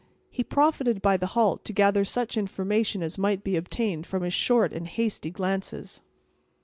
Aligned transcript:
He 0.31 0.43
profited 0.43 0.99
by 0.99 1.15
the 1.17 1.27
halt, 1.27 1.63
to 1.65 1.73
gather 1.73 2.03
such 2.03 2.35
information 2.35 3.03
as 3.03 3.19
might 3.19 3.43
be 3.43 3.55
obtained 3.55 4.07
from 4.07 4.23
his 4.23 4.33
short 4.33 4.73
and 4.73 4.87
hasty 4.87 5.29
glances. 5.29 6.01